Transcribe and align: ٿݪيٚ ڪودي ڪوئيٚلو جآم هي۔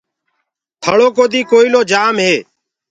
ٿݪيٚ 0.83 1.13
ڪودي 1.17 1.41
ڪوئيٚلو 1.51 1.81
جآم 1.91 2.15
هي۔ 2.25 2.33